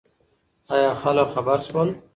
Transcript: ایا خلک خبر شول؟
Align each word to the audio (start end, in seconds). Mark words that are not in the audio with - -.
ایا 0.73 0.91
خلک 1.01 1.27
خبر 1.35 1.59
شول؟ 1.67 1.89